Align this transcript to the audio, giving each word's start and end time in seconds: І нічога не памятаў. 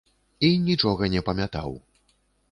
І 0.47 0.49
нічога 0.67 1.09
не 1.15 1.21
памятаў. 1.27 1.69